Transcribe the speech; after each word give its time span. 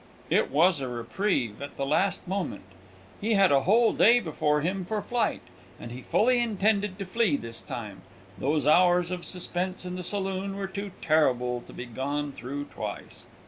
_"It 0.35 0.49
was 0.49 0.81
a 0.81 0.87
reprieve 0.87 1.61
at 1.61 1.77
the 1.77 1.85
last 1.85 2.27
moment! 2.27 2.63
He 3.21 3.35
had 3.35 3.51
a 3.51 3.65
whole 3.65 3.93
day 3.93 4.19
before 4.19 4.61
him 4.61 4.83
for 4.83 4.99
flight, 4.99 5.43
and 5.79 5.91
he 5.91 6.01
fully 6.01 6.39
intended 6.39 6.97
to 6.97 7.05
flee 7.05 7.37
this 7.37 7.61
time; 7.61 8.01
those 8.39 8.65
hours 8.65 9.11
of 9.11 9.23
suspense 9.23 9.85
in 9.85 9.93
the 9.97 10.01
saloon 10.01 10.55
were 10.55 10.65
too 10.65 10.89
terrible 11.03 11.61
to 11.67 11.73
be 11.73 11.85
gone 11.85 12.31
through 12.31 12.65
twice. 12.65 13.27